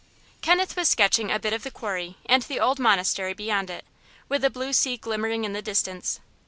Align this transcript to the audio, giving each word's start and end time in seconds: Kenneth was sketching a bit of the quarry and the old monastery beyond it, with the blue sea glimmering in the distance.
Kenneth 0.41 0.75
was 0.75 0.89
sketching 0.89 1.31
a 1.31 1.37
bit 1.37 1.53
of 1.53 1.61
the 1.61 1.69
quarry 1.69 2.17
and 2.25 2.41
the 2.41 2.59
old 2.59 2.79
monastery 2.79 3.35
beyond 3.35 3.69
it, 3.69 3.85
with 4.29 4.41
the 4.41 4.49
blue 4.49 4.73
sea 4.73 4.97
glimmering 4.97 5.43
in 5.45 5.53
the 5.53 5.61
distance. 5.61 6.19